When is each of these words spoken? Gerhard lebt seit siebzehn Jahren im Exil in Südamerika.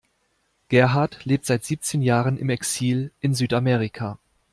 Gerhard 0.69 1.25
lebt 1.25 1.45
seit 1.45 1.63
siebzehn 1.63 2.01
Jahren 2.01 2.39
im 2.39 2.49
Exil 2.49 3.11
in 3.19 3.35
Südamerika. 3.35 4.17